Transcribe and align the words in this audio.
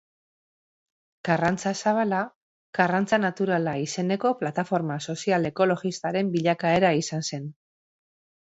Karrantza 1.27 1.73
Zabala 1.83 2.21
Karrantza 2.79 3.19
Naturala 3.25 3.75
izeneko 3.83 4.33
plataforma 4.41 4.99
sozial-ekologistaren 5.15 6.33
bilakaera 6.39 6.95
izan 7.05 7.29
zen. 7.33 7.47